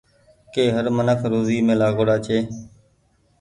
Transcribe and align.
ڪي 0.53 0.63
هر 0.75 0.85
منک 0.95 1.19
روزي 1.31 1.57
مين 1.65 1.77
لآگوڙآ 1.81 2.15
هووي۔ 2.25 2.39